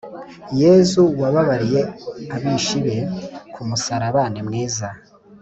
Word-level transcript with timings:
yezu 0.61 1.01
wababariye 1.21 1.81
abishi 2.35 2.77
be 2.85 2.95
k’umusaraba 3.53 4.23
ni 4.33 4.41
mwiza 4.47 4.89